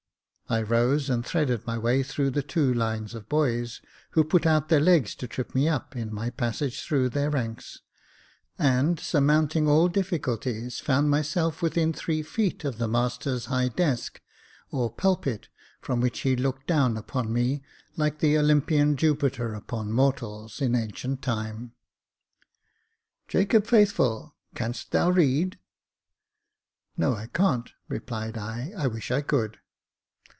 [0.49, 4.81] I rose and threaded my way through two lines of boys, who put out their
[4.81, 7.79] legs to trip me up, in my passage through their ranks;
[8.59, 14.19] and, surmounting all difficulties, found myself within three feet of the master's high desk,
[14.71, 15.47] or pulpit,
[15.79, 17.63] from which he looked down upon me
[17.95, 21.71] like the Olympian Jupiter upon mortals, in ancient time.
[23.29, 25.57] "Jacob Faithful, canst thou read?"
[26.97, 29.57] No, I can't," replied I:I wish I could."